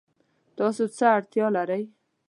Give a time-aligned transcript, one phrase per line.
[0.57, 1.83] تاسو څه اړتیا لرئ؟